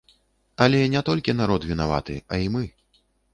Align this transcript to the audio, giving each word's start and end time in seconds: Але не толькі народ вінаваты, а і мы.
Але 0.65 0.79
не 0.93 1.01
толькі 1.09 1.35
народ 1.41 1.67
вінаваты, 1.73 2.17
а 2.33 2.41
і 2.47 2.49
мы. 2.57 2.65